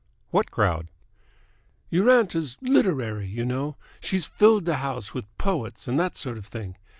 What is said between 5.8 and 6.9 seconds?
and that sort of thing.